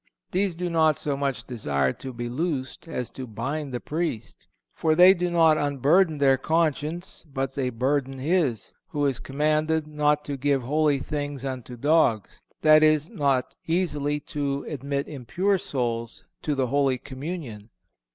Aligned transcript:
These 0.31 0.55
do 0.55 0.67
not 0.67 0.97
so 0.97 1.15
much 1.15 1.45
desire 1.45 1.93
to 1.93 2.11
be 2.11 2.27
loosed 2.27 2.87
as 2.87 3.11
to 3.11 3.27
bind 3.27 3.71
the 3.71 3.79
Priest; 3.79 4.47
for 4.73 4.95
they 4.95 5.13
do 5.13 5.29
not 5.29 5.59
unburden 5.59 6.17
their 6.17 6.39
conscience, 6.39 7.23
but 7.31 7.53
they 7.53 7.69
burden 7.69 8.17
his, 8.17 8.73
who 8.87 9.05
is 9.05 9.19
commanded 9.19 9.85
not 9.85 10.25
to 10.25 10.37
give 10.37 10.63
holy 10.63 10.97
things 10.97 11.45
unto 11.45 11.77
dogs—that 11.77 12.81
is, 12.81 13.11
not 13.11 13.55
easily 13.67 14.19
to 14.21 14.63
admit 14.67 15.07
impure 15.07 15.59
souls 15.59 16.23
to 16.41 16.55
the 16.55 16.65
Holy 16.65 16.97
Communion." 16.97 17.69